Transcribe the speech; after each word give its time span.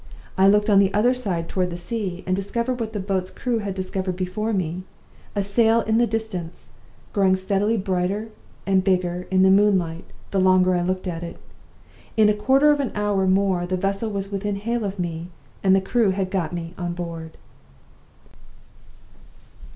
I 0.35 0.47
looked 0.47 0.67
on 0.67 0.79
the 0.79 0.91
other 0.95 1.13
toward 1.13 1.69
the 1.69 1.77
sea, 1.77 2.23
and 2.25 2.35
discovered 2.35 2.79
what 2.79 2.91
the 2.91 2.99
boat's 2.99 3.29
crew 3.29 3.59
had 3.59 3.75
discovered 3.75 4.15
before 4.15 4.51
me 4.51 4.83
a 5.35 5.43
sail 5.43 5.81
in 5.81 5.99
the 5.99 6.07
distance, 6.07 6.69
growing 7.13 7.35
steadily 7.35 7.77
brighter 7.77 8.29
and 8.65 8.83
bigger 8.83 9.27
in 9.29 9.43
the 9.43 9.51
moonlight 9.51 10.05
the 10.31 10.39
longer 10.39 10.73
I 10.73 10.81
looked 10.81 11.07
at 11.07 11.21
it. 11.21 11.37
In 12.17 12.29
a 12.29 12.33
quarter 12.33 12.71
of 12.71 12.79
an 12.79 12.91
hour 12.95 13.27
more 13.27 13.67
the 13.67 13.77
vessel 13.77 14.09
was 14.09 14.31
within 14.31 14.55
hail 14.55 14.83
of 14.85 14.97
me, 14.97 15.27
and 15.63 15.75
the 15.75 15.79
crew 15.81 16.09
had 16.09 16.31
got 16.31 16.51
me 16.51 16.73
on 16.79 16.93
board. 16.93 17.37